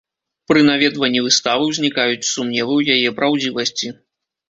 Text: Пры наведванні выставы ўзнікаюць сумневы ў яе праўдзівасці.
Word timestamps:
Пры 0.51 0.63
наведванні 0.69 1.21
выставы 1.27 1.69
ўзнікаюць 1.71 2.29
сумневы 2.33 2.73
ў 2.83 2.99
яе 2.99 3.17
праўдзівасці. 3.23 3.97